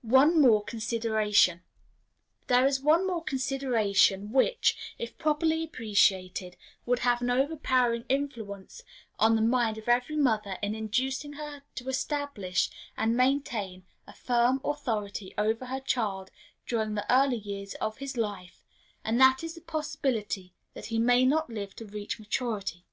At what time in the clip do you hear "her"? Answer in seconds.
11.34-11.64, 15.66-15.80